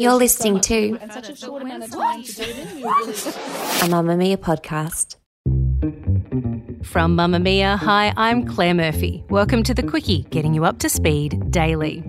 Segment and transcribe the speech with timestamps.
[0.00, 0.98] You're listening to a
[3.90, 5.16] Mamamia podcast.
[6.82, 9.22] From Mamamia, hi, I'm Claire Murphy.
[9.28, 12.02] Welcome to the Quicky, getting you up to speed daily.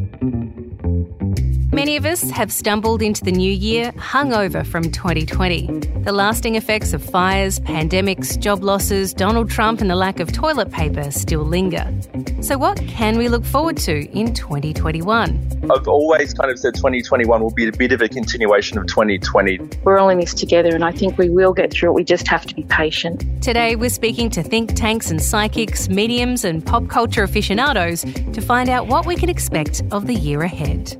[1.74, 5.68] Many of us have stumbled into the new year hungover from 2020.
[6.04, 10.70] The lasting effects of fires, pandemics, job losses, Donald Trump, and the lack of toilet
[10.70, 11.90] paper still linger.
[12.42, 15.70] So, what can we look forward to in 2021?
[15.74, 19.60] I've always kind of said 2021 will be a bit of a continuation of 2020.
[19.86, 21.94] We're all in this together, and I think we will get through it.
[21.94, 23.24] We just have to be patient.
[23.42, 28.68] Today, we're speaking to think tanks and psychics, mediums, and pop culture aficionados to find
[28.68, 30.98] out what we can expect of the year ahead.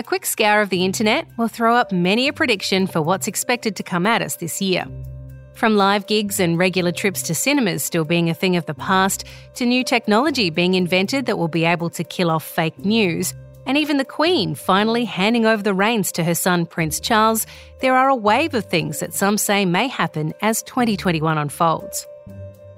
[0.00, 3.76] A quick scour of the internet will throw up many a prediction for what's expected
[3.76, 4.86] to come at us this year.
[5.52, 9.26] From live gigs and regular trips to cinemas still being a thing of the past,
[9.56, 13.34] to new technology being invented that will be able to kill off fake news,
[13.66, 17.46] and even the Queen finally handing over the reins to her son Prince Charles,
[17.82, 22.06] there are a wave of things that some say may happen as 2021 unfolds.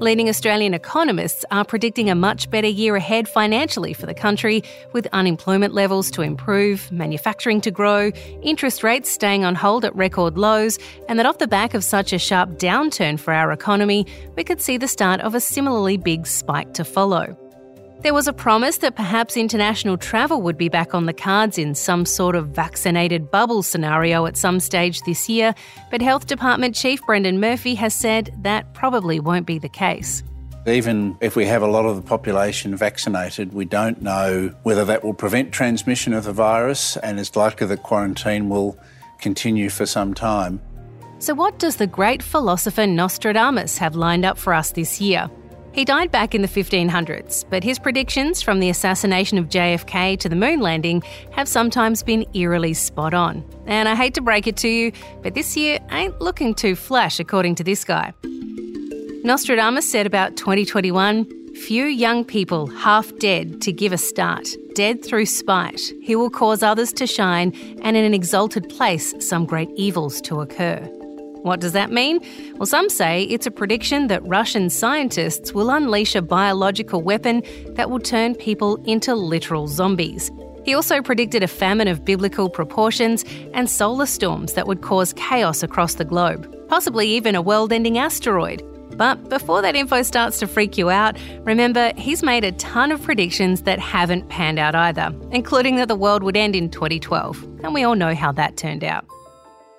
[0.03, 5.07] Leading Australian economists are predicting a much better year ahead financially for the country, with
[5.13, 8.11] unemployment levels to improve, manufacturing to grow,
[8.43, 10.77] interest rates staying on hold at record lows,
[11.09, 14.61] and that off the back of such a sharp downturn for our economy, we could
[14.61, 17.39] see the start of a similarly big spike to follow.
[18.03, 21.77] There was a promise that perhaps international travel would be back on the cards in
[21.77, 25.55] some sort of vaccinated bubble scenario at some stage this year,
[25.89, 30.25] but Health Department Chief Brendan Murphy has said that probably won't be the case.
[30.67, 35.05] Even if we have a lot of the population vaccinated, we don't know whether that
[35.05, 38.77] will prevent transmission of the virus, and it's likely that quarantine will
[39.21, 40.61] continue for some time.
[41.21, 45.31] So, what does the great philosopher Nostradamus have lined up for us this year?
[45.73, 50.29] He died back in the 1500s, but his predictions from the assassination of JFK to
[50.29, 53.43] the moon landing have sometimes been eerily spot on.
[53.67, 57.19] And I hate to break it to you, but this year ain't looking too flash,
[57.19, 58.13] according to this guy.
[59.25, 65.27] Nostradamus said about 2021 few young people half dead to give a start, dead through
[65.27, 65.81] spite.
[66.01, 70.41] He will cause others to shine, and in an exalted place, some great evils to
[70.41, 70.89] occur.
[71.43, 72.21] What does that mean?
[72.55, 77.91] Well, some say it's a prediction that Russian scientists will unleash a biological weapon that
[77.91, 80.31] will turn people into literal zombies.
[80.65, 85.65] He also predicted a famine of biblical proportions and solar storms that would cause chaos
[85.65, 88.63] across the globe, possibly even a world ending asteroid.
[88.97, 93.03] But before that info starts to freak you out, remember he's made a ton of
[93.03, 97.43] predictions that haven't panned out either, including that the world would end in 2012.
[97.65, 99.05] And we all know how that turned out.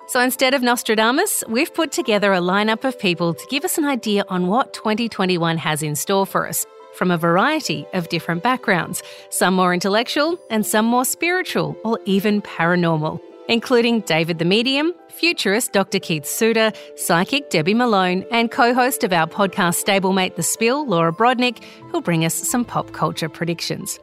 [0.06, 3.86] So instead of Nostradamus, we've put together a lineup of people to give us an
[3.86, 9.02] idea on what 2021 has in store for us from a variety of different backgrounds,
[9.30, 15.72] some more intellectual and some more spiritual or even paranormal, including David the Medium, futurist
[15.72, 15.98] Dr.
[15.98, 21.12] Keith Suter, psychic Debbie Malone, and co host of our podcast Stablemate The Spill, Laura
[21.12, 23.98] Brodnick, who'll bring us some pop culture predictions.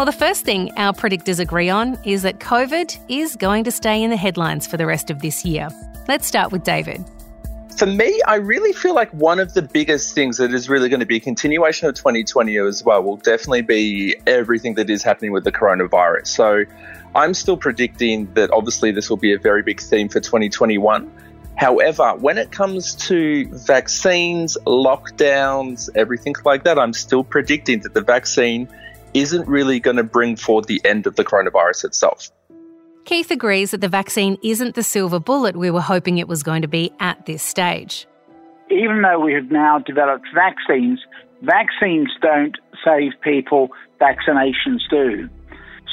[0.00, 4.02] Well, the first thing our predictors agree on is that COVID is going to stay
[4.02, 5.68] in the headlines for the rest of this year.
[6.08, 7.04] Let's start with David.
[7.76, 11.00] For me, I really feel like one of the biggest things that is really going
[11.00, 15.32] to be a continuation of 2020 as well will definitely be everything that is happening
[15.32, 16.28] with the coronavirus.
[16.28, 16.64] So
[17.14, 21.12] I'm still predicting that obviously this will be a very big theme for 2021.
[21.56, 28.00] However, when it comes to vaccines, lockdowns, everything like that, I'm still predicting that the
[28.00, 28.66] vaccine
[29.14, 32.30] isn't really going to bring forward the end of the coronavirus itself.
[33.04, 36.62] Keith agrees that the vaccine isn't the silver bullet we were hoping it was going
[36.62, 38.06] to be at this stage.
[38.70, 41.00] Even though we have now developed vaccines,
[41.42, 43.70] vaccines don't save people,
[44.00, 45.28] vaccinations do.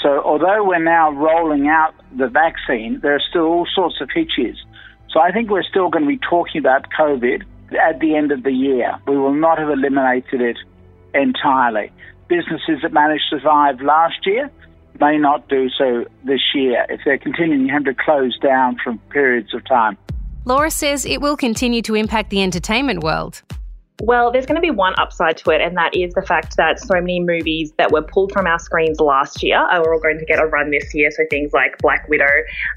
[0.04, 4.56] So, although we're now rolling out the vaccine, there are still all sorts of hitches.
[5.10, 7.44] So, I think we're still going to be talking about COVID
[7.81, 9.00] at the end of the year.
[9.08, 10.58] We will not have eliminated it
[11.16, 11.92] entirely
[12.27, 14.50] businesses that managed to survive last year
[15.00, 19.53] may not do so this year if they're continuing have to close down for periods
[19.53, 19.97] of time.
[20.45, 23.41] Laura says it will continue to impact the entertainment world.
[24.03, 26.79] Well, there's going to be one upside to it, and that is the fact that
[26.79, 30.25] so many movies that were pulled from our screens last year are all going to
[30.25, 31.09] get a run this year.
[31.09, 32.29] So things like Black Widow,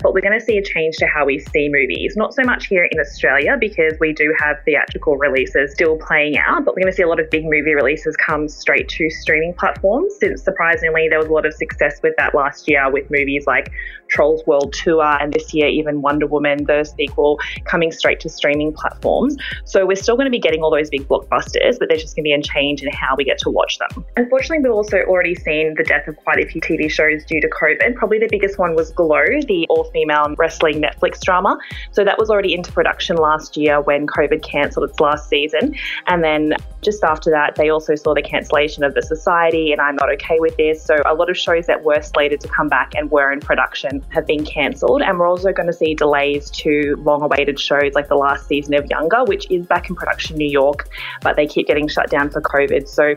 [0.02, 2.16] but we're going to see a change to how we see movies.
[2.16, 6.64] Not so much here in Australia because we do have theatrical releases still playing out,
[6.64, 9.52] but we're going to see a lot of big movie releases come straight to streaming
[9.52, 10.14] platforms.
[10.20, 13.70] Since surprisingly, there was a lot of success with that last year with movies like
[14.10, 18.72] Trolls World Tour, and this year even Wonder Woman, the sequel, coming straight to streaming
[18.72, 19.36] platforms.
[19.64, 22.24] So we're still going to be getting all those big blockbusters, but there's just going
[22.24, 24.04] to be a change in how we get to watch them.
[24.16, 27.48] Unfortunately, we've also already seen the death of quite a few TV shows due to
[27.48, 27.94] COVID.
[27.94, 31.58] Probably the biggest one was Glow, the all female wrestling Netflix drama.
[31.92, 35.74] So that was already into production last year when COVID cancelled its last season.
[36.06, 39.96] And then just after that, they also saw the cancellation of The Society, and I'm
[39.96, 40.82] not okay with this.
[40.82, 43.99] So a lot of shows that were slated to come back and were in production
[44.08, 45.02] have been cancelled.
[45.02, 48.74] And we're also going to see delays to long awaited shows like the last season
[48.74, 50.88] of Younger, which is back in production in New York
[51.22, 52.88] but they keep getting shut down for COVID.
[52.88, 53.14] So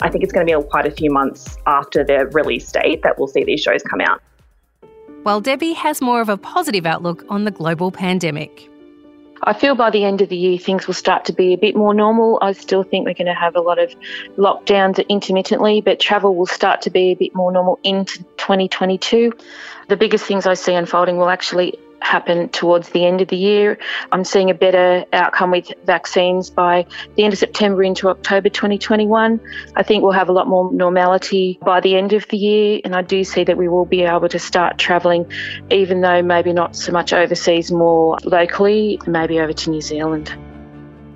[0.00, 3.18] I think it's going to be quite a few months after the release date that
[3.18, 4.22] we'll see these shows come out.
[5.22, 8.68] While Debbie has more of a positive outlook on the global pandemic.
[9.46, 11.76] I feel by the end of the year things will start to be a bit
[11.76, 12.38] more normal.
[12.40, 13.94] I still think we're going to have a lot of
[14.38, 19.32] lockdowns intermittently, but travel will start to be a bit more normal into 2022.
[19.88, 23.78] The biggest things I see unfolding will actually happen towards the end of the year.
[24.12, 26.86] I'm seeing a better outcome with vaccines by
[27.16, 29.40] the end of September into October 2021.
[29.76, 32.94] I think we'll have a lot more normality by the end of the year, and
[32.94, 35.30] I do see that we will be able to start travelling,
[35.70, 40.34] even though maybe not so much overseas, more locally, maybe over to New Zealand.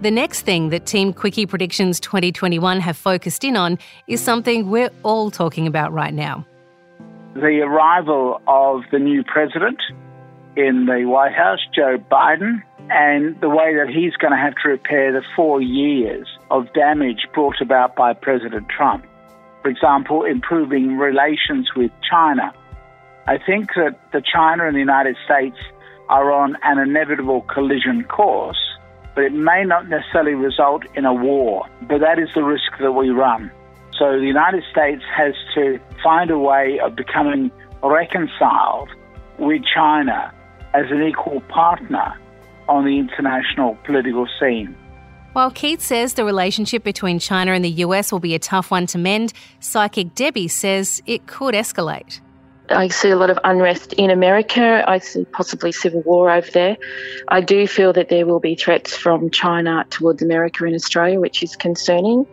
[0.00, 4.90] The next thing that Team Quicky Predictions 2021 have focused in on is something we're
[5.02, 6.46] all talking about right now.
[7.34, 9.78] The arrival of the new president
[10.58, 14.70] in the White House, Joe Biden, and the way that he's going to have to
[14.70, 19.06] repair the four years of damage brought about by President Trump.
[19.62, 22.52] For example, improving relations with China.
[23.28, 25.56] I think that the China and the United States
[26.08, 28.58] are on an inevitable collision course,
[29.14, 31.66] but it may not necessarily result in a war.
[31.82, 33.52] But that is the risk that we run.
[33.96, 38.88] So the United States has to find a way of becoming reconciled
[39.38, 40.32] with China
[40.74, 42.18] as an equal partner
[42.68, 44.76] on the international political scene.
[45.32, 48.86] While Keith says the relationship between China and the US will be a tough one
[48.88, 52.20] to mend, psychic Debbie says it could escalate.
[52.70, 54.84] I see a lot of unrest in America.
[54.86, 56.76] I see possibly civil war over there.
[57.28, 61.42] I do feel that there will be threats from China towards America and Australia, which
[61.42, 62.26] is concerning.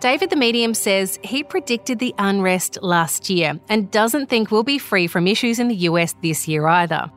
[0.00, 4.78] David the Medium says he predicted the unrest last year and doesn't think we'll be
[4.78, 7.10] free from issues in the US this year either.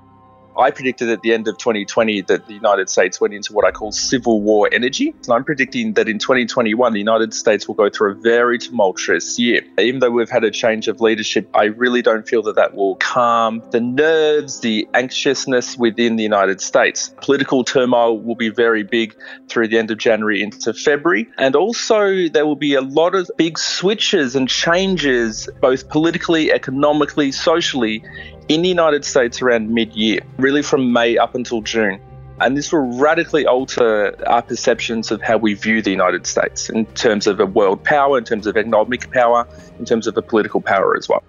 [0.58, 3.72] I predicted at the end of 2020 that the United States went into what I
[3.72, 5.10] call civil war energy.
[5.10, 9.38] And I'm predicting that in 2021, the United States will go through a very tumultuous
[9.38, 9.62] year.
[9.78, 12.96] Even though we've had a change of leadership, I really don't feel that that will
[12.96, 17.14] calm the nerves, the anxiousness within the United States.
[17.22, 19.16] Political turmoil will be very big
[19.50, 21.28] through the end of January into February.
[21.38, 27.32] And also, there will be a lot of big switches and changes, both politically, economically,
[27.32, 28.04] socially,
[28.48, 32.00] in the United States around mid year, really from May up until June.
[32.40, 36.86] And this will radically alter our perceptions of how we view the United States in
[36.94, 39.48] terms of a world power, in terms of economic power,
[39.80, 41.24] in terms of a political power as well.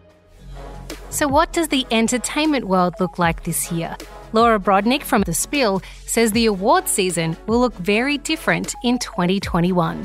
[1.09, 3.97] So, what does the entertainment world look like this year?
[4.35, 10.05] Laura Brodnick from The Spill says the awards season will look very different in 2021.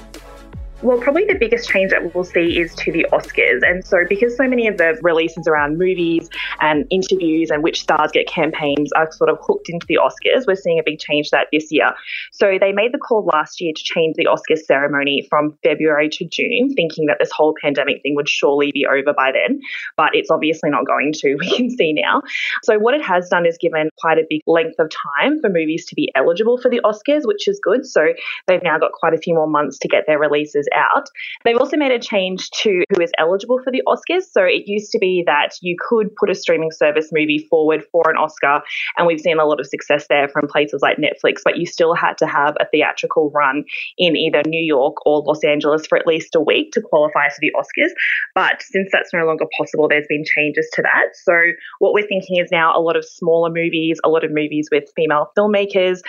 [0.84, 3.62] Well, probably the biggest change that we'll see is to the Oscars.
[3.62, 6.28] And so, because so many of the releases around movies
[6.60, 10.56] and interviews and which stars get campaigns are sort of hooked into the Oscars, we're
[10.56, 11.92] seeing a big change that this year.
[12.32, 16.26] So, they made the call last year to change the Oscars ceremony from February to
[16.26, 19.62] June, thinking that this whole pandemic thing would surely be over by then.
[19.98, 22.24] But it's obviously not going to, we can see now.
[22.64, 25.86] So, what it has done is given quite a big length of time for movies
[25.90, 27.86] to be eligible for the Oscars, which is good.
[27.86, 28.14] So,
[28.48, 31.08] they've now got quite a few more months to get their releases out.
[31.44, 34.24] They've also made a change to who is eligible for the Oscars.
[34.32, 38.10] So it used to be that you could put a streaming service movie forward for
[38.10, 38.62] an Oscar,
[38.98, 41.94] and we've seen a lot of success there from places like Netflix, but you still
[41.94, 43.64] had to have a theatrical run
[43.98, 47.40] in either New York or Los Angeles for at least a week to qualify for
[47.40, 47.92] the Oscars.
[48.36, 51.16] But since that's no longer possible, there's been changes to that.
[51.24, 51.34] So
[51.80, 54.86] what we're thinking is now a lot of smaller movies, a lot of movies with
[54.96, 56.02] female filmmakers,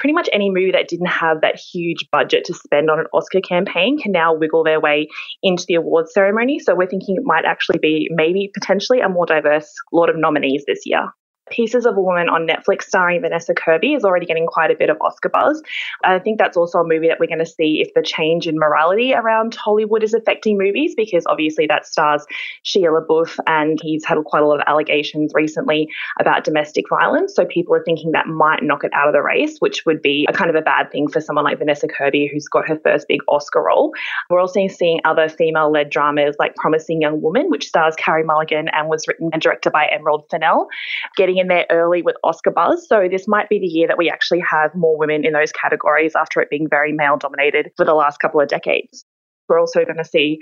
[0.00, 3.40] pretty much any movie that didn't have that huge budget to spend on an Oscar
[3.40, 5.06] campaign can now wiggle their way
[5.42, 6.58] into the awards ceremony.
[6.58, 10.64] So we're thinking it might actually be maybe potentially a more diverse lot of nominees
[10.66, 11.06] this year.
[11.50, 14.90] Pieces of a Woman on Netflix starring Vanessa Kirby is already getting quite a bit
[14.90, 15.62] of Oscar buzz.
[16.04, 18.56] I think that's also a movie that we're going to see if the change in
[18.56, 22.24] morality around Hollywood is affecting movies, because obviously that stars
[22.64, 25.88] Shia LaBeouf and he's had quite a lot of allegations recently
[26.18, 27.34] about domestic violence.
[27.34, 30.26] So people are thinking that might knock it out of the race, which would be
[30.28, 33.08] a kind of a bad thing for someone like Vanessa Kirby, who's got her first
[33.08, 33.92] big Oscar role.
[34.28, 38.68] We're also seeing other female led dramas like Promising Young Woman, which stars Carey Mulligan
[38.68, 40.68] and was written and directed by Emerald Fennell,
[41.16, 42.86] getting in there early with Oscar buzz.
[42.86, 46.14] So this might be the year that we actually have more women in those categories
[46.14, 49.04] after it being very male dominated for the last couple of decades.
[49.50, 50.38] We're also going to see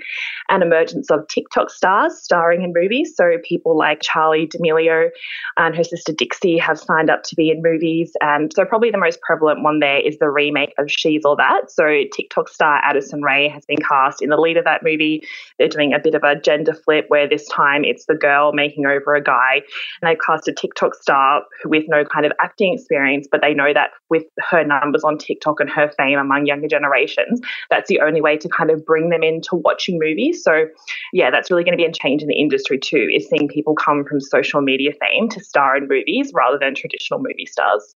[0.47, 3.13] an emergence of TikTok stars starring in movies.
[3.15, 5.09] So people like Charli D'Amelio
[5.57, 8.13] and her sister Dixie have signed up to be in movies.
[8.21, 11.71] And so probably the most prevalent one there is the remake of She's All That.
[11.71, 15.23] So TikTok star Addison Rae has been cast in the lead of that movie.
[15.57, 18.85] They're doing a bit of a gender flip where this time it's the girl making
[18.85, 19.61] over a guy.
[20.01, 23.73] And they've cast a TikTok star with no kind of acting experience, but they know
[23.73, 28.21] that with her numbers on TikTok and her fame among younger generations, that's the only
[28.21, 30.43] way to kind of bring bring them into watching movies.
[30.43, 30.67] So,
[31.13, 33.75] yeah, that's really going to be a change in the industry too, is seeing people
[33.75, 37.95] come from social media fame to star in movies rather than traditional movie stars.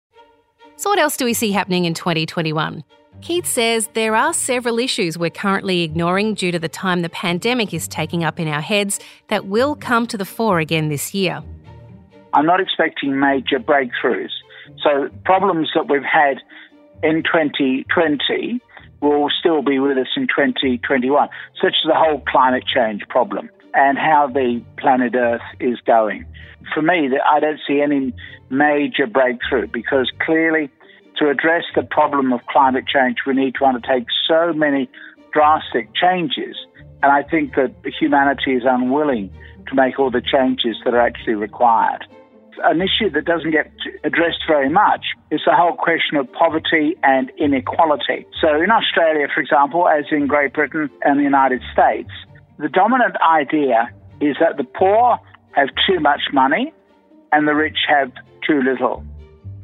[0.75, 2.83] So, what else do we see happening in 2021?
[3.21, 7.73] Keith says there are several issues we're currently ignoring due to the time the pandemic
[7.73, 11.43] is taking up in our heads that will come to the fore again this year.
[12.33, 14.29] I'm not expecting major breakthroughs.
[14.83, 16.37] So, problems that we've had
[17.03, 18.61] in 2020
[19.01, 21.29] will still be with us in 2021,
[21.61, 26.25] such as the whole climate change problem and how the planet Earth is going.
[26.73, 28.13] For me, I don't see any
[28.49, 30.69] major breakthrough because clearly,
[31.17, 34.89] to address the problem of climate change, we need to undertake so many
[35.33, 36.55] drastic changes.
[37.01, 39.31] And I think that humanity is unwilling
[39.67, 42.05] to make all the changes that are actually required
[42.63, 43.71] an issue that doesn't get
[44.03, 48.25] addressed very much is the whole question of poverty and inequality.
[48.41, 52.09] So, in Australia, for example, as in Great Britain and the United States,
[52.57, 53.89] the dominant idea
[54.21, 55.17] is that the poor
[55.51, 56.73] have too much money
[57.31, 58.11] and the rich have
[58.45, 59.03] too little.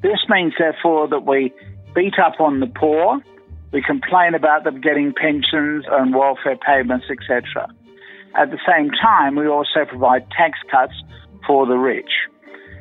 [0.01, 1.53] This means, therefore, that we
[1.93, 3.19] beat up on the poor,
[3.71, 7.67] we complain about them getting pensions and welfare payments, etc.
[8.37, 10.93] At the same time, we also provide tax cuts
[11.47, 12.11] for the rich.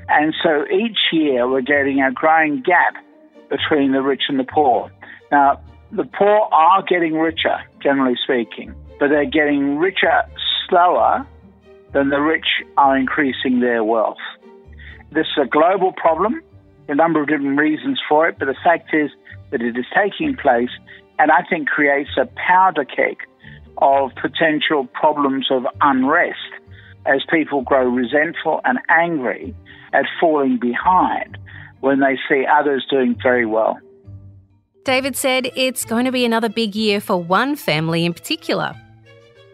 [0.08, 2.94] And so each year we're getting a growing gap
[3.48, 4.90] between the rich and the poor.
[5.30, 5.60] Now,
[5.92, 10.22] the poor are getting richer, generally speaking, but they're getting richer
[10.68, 11.26] slower
[11.92, 12.46] than the rich
[12.76, 14.18] are increasing their wealth.
[15.12, 16.42] This is a global problem,
[16.88, 19.10] a number of different reasons for it, but the fact is
[19.50, 20.70] that it is taking place
[21.18, 23.18] and I think creates a powder keg
[23.78, 26.38] of potential problems of unrest
[27.06, 29.54] as people grow resentful and angry
[29.94, 31.38] at falling behind
[31.80, 33.78] when they see others doing very well.
[34.84, 38.74] David said it's going to be another big year for one family in particular.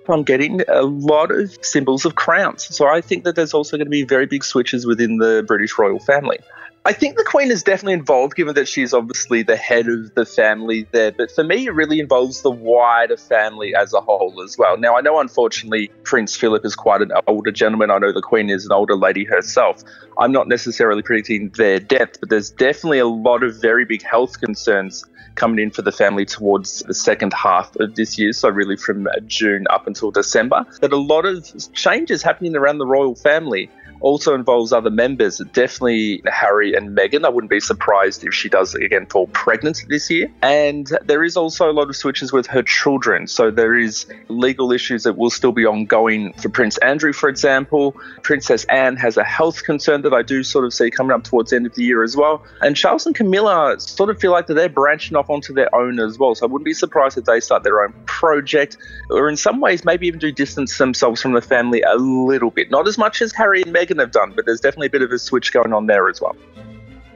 [0.08, 2.64] I'm getting a lot of symbols of crowns.
[2.74, 5.78] So I think that there's also going to be very big switches within the British
[5.78, 6.40] royal family.
[6.82, 10.24] I think the Queen is definitely involved, given that she's obviously the head of the
[10.24, 11.12] family there.
[11.12, 14.78] But for me, it really involves the wider family as a whole as well.
[14.78, 17.90] Now, I know, unfortunately, Prince Philip is quite an older gentleman.
[17.90, 19.84] I know the Queen is an older lady herself.
[20.16, 24.40] I'm not necessarily predicting their death, but there's definitely a lot of very big health
[24.40, 28.32] concerns coming in for the family towards the second half of this year.
[28.32, 30.64] So, really from June up until December.
[30.80, 35.38] That a lot of changes happening around the royal family also involves other members.
[35.52, 37.24] Definitely Harry and Meghan.
[37.24, 40.30] I wouldn't be surprised if she does again fall pregnant this year.
[40.42, 43.26] And there is also a lot of switches with her children.
[43.26, 47.96] So there is legal issues that will still be ongoing for Prince Andrew, for example.
[48.22, 51.50] Princess Anne has a health concern that I do sort of see coming up towards
[51.50, 52.42] the end of the year as well.
[52.60, 56.00] And Charles and Camilla sort of feel like that they're branching off onto their own
[56.00, 56.34] as well.
[56.34, 58.76] So I wouldn't be surprised if they start their own project
[59.10, 62.70] or in some ways maybe even do distance themselves from the family a little bit.
[62.70, 65.10] Not as much as Harry and Meghan have done, but there's definitely a bit of
[65.10, 66.36] a switch going on there as well.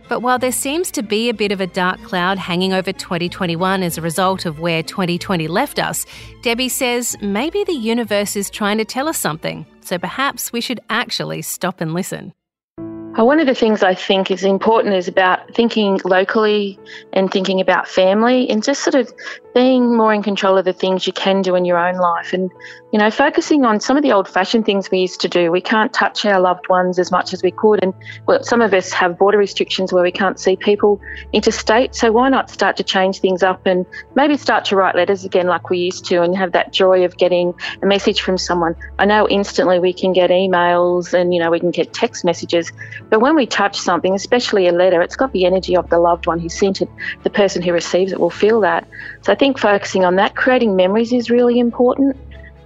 [0.08, 3.82] But while there seems to be a bit of a dark cloud hanging over 2021
[3.82, 6.04] as a result of where 2020 left us,
[6.42, 10.80] Debbie says maybe the universe is trying to tell us something, so perhaps we should
[10.90, 12.34] actually stop and listen.
[13.16, 16.80] One of the things I think is important is about thinking locally
[17.12, 19.12] and thinking about family and just sort of
[19.54, 22.50] being more in control of the things you can do in your own life and,
[22.92, 25.52] you know, focusing on some of the old fashioned things we used to do.
[25.52, 27.80] We can't touch our loved ones as much as we could.
[27.82, 27.94] And
[28.26, 31.00] well, some of us have border restrictions where we can't see people
[31.32, 31.94] interstate.
[31.94, 35.46] So why not start to change things up and maybe start to write letters again
[35.46, 38.74] like we used to and have that joy of getting a message from someone?
[38.98, 42.72] I know instantly we can get emails and, you know, we can get text messages,
[43.10, 46.26] But when we touch something, especially a letter, it's got the energy of the loved
[46.26, 46.88] one who sent it.
[47.22, 48.88] The person who receives it will feel that.
[49.22, 52.16] So I think focusing on that, creating memories is really important.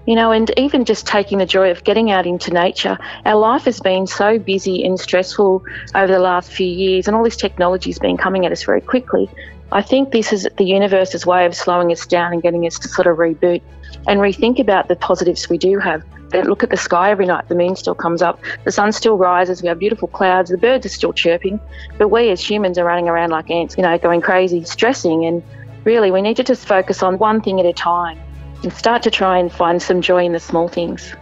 [0.06, 2.96] You know, and even just taking the joy of getting out into nature.
[3.26, 5.62] Our life has been so busy and stressful
[5.94, 8.80] over the last few years, and all this technology has been coming at us very
[8.80, 9.28] quickly.
[9.70, 12.88] I think this is the universe's way of slowing us down and getting us to
[12.88, 13.60] sort of reboot
[14.06, 16.02] and rethink about the positives we do have.
[16.32, 17.48] Look at the sky every night.
[17.48, 18.40] The moon still comes up.
[18.64, 19.62] The sun still rises.
[19.62, 20.50] We have beautiful clouds.
[20.50, 21.58] The birds are still chirping.
[21.96, 25.24] But we as humans are running around like ants, you know, going crazy, stressing.
[25.24, 25.42] And
[25.84, 28.18] really, we need to just focus on one thing at a time
[28.62, 31.14] and start to try and find some joy in the small things.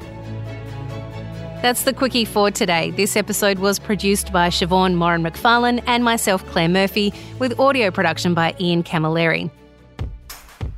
[1.62, 2.90] That's the Quicky for today.
[2.90, 8.34] This episode was produced by Siobhan Moran McFarlane and myself, Claire Murphy, with audio production
[8.34, 9.50] by Ian Camilleri.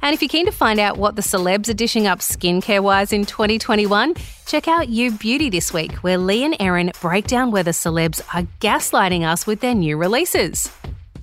[0.01, 3.13] And if you're keen to find out what the celebs are dishing up skincare wise
[3.13, 4.15] in 2021,
[4.47, 8.47] check out You Beauty this week, where Leigh and Erin break down whether celebs are
[8.61, 10.71] gaslighting us with their new releases.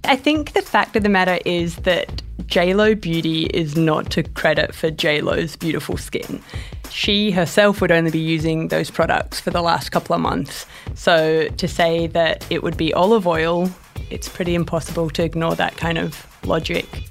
[0.03, 4.75] I think the fact of the matter is that JLo Beauty is not to credit
[4.75, 6.41] for JLo's beautiful skin.
[6.91, 10.65] She herself would only be using those products for the last couple of months.
[10.93, 13.69] So to say that it would be olive oil,
[14.09, 17.09] it's pretty impossible to ignore that kind of logic.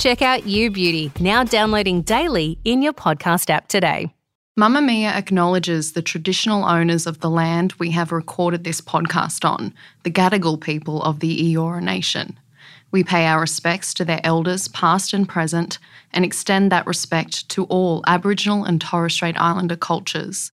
[0.00, 4.10] Check out You Beauty, now downloading daily in your podcast app today.
[4.58, 10.10] Mamamia acknowledges the traditional owners of the land we have recorded this podcast on, the
[10.10, 12.40] Gadigal people of the Eora Nation.
[12.90, 15.78] We pay our respects to their elders, past and present,
[16.12, 20.50] and extend that respect to all Aboriginal and Torres Strait Islander cultures.